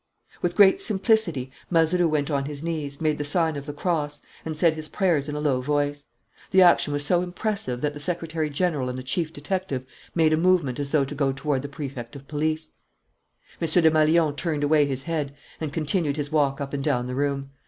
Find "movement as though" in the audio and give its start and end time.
10.37-11.05